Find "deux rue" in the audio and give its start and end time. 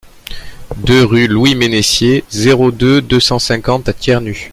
0.77-1.27